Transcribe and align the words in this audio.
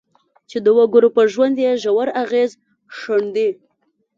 چې 0.49 0.57
د 0.65 0.67
وګړو 0.77 1.09
پر 1.15 1.25
ژوند 1.33 1.55
یې 1.63 1.71
ژور 1.83 2.07
اغېز 2.23 2.51
ښندي. 2.97 3.49